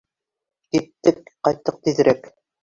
Киттек, 0.75 1.19
ҡайттыҡ 1.49 1.79
тиҙерәк! 1.89 2.29